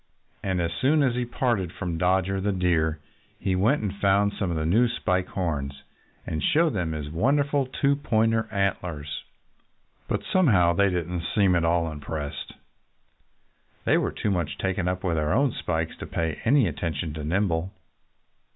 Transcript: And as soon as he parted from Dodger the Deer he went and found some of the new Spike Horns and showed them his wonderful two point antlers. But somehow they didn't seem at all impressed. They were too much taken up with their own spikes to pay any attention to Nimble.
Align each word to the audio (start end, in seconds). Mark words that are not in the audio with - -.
And 0.41 0.59
as 0.59 0.71
soon 0.73 1.03
as 1.03 1.13
he 1.13 1.25
parted 1.25 1.71
from 1.71 1.99
Dodger 1.99 2.41
the 2.41 2.51
Deer 2.51 2.99
he 3.39 3.55
went 3.55 3.83
and 3.83 3.95
found 3.95 4.33
some 4.33 4.49
of 4.49 4.55
the 4.57 4.65
new 4.65 4.87
Spike 4.87 5.27
Horns 5.27 5.83
and 6.25 6.41
showed 6.43 6.73
them 6.73 6.93
his 6.93 7.11
wonderful 7.11 7.67
two 7.67 7.95
point 7.97 8.33
antlers. 8.51 9.23
But 10.07 10.23
somehow 10.23 10.73
they 10.73 10.89
didn't 10.89 11.21
seem 11.35 11.55
at 11.55 11.63
all 11.65 11.91
impressed. 11.91 12.53
They 13.85 13.99
were 13.99 14.11
too 14.11 14.31
much 14.31 14.57
taken 14.57 14.87
up 14.87 15.03
with 15.03 15.17
their 15.17 15.33
own 15.33 15.51
spikes 15.51 15.95
to 15.97 16.07
pay 16.07 16.41
any 16.45 16.67
attention 16.67 17.13
to 17.13 17.23
Nimble. 17.23 17.71